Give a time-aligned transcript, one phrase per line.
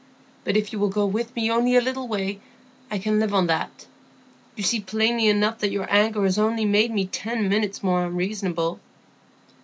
[0.45, 2.39] But if you will go with me only a little way
[2.89, 3.85] I can live on that.
[4.55, 8.79] You see plainly enough that your anger has only made me ten times more unreasonable."